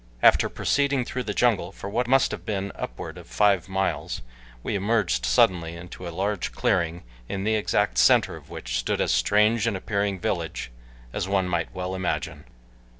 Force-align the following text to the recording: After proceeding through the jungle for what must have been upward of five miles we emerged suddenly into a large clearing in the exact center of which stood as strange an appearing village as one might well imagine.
After 0.23 0.49
proceeding 0.49 1.05
through 1.05 1.21
the 1.25 1.33
jungle 1.35 1.71
for 1.71 1.87
what 1.87 2.07
must 2.07 2.31
have 2.31 2.43
been 2.43 2.71
upward 2.73 3.19
of 3.19 3.27
five 3.27 3.69
miles 3.69 4.23
we 4.63 4.73
emerged 4.73 5.27
suddenly 5.27 5.75
into 5.75 6.07
a 6.07 6.09
large 6.09 6.51
clearing 6.53 7.03
in 7.29 7.43
the 7.43 7.53
exact 7.53 7.99
center 7.99 8.35
of 8.35 8.49
which 8.49 8.79
stood 8.79 8.99
as 8.99 9.11
strange 9.11 9.67
an 9.67 9.75
appearing 9.75 10.19
village 10.19 10.71
as 11.13 11.27
one 11.27 11.47
might 11.47 11.71
well 11.75 11.93
imagine. 11.93 12.45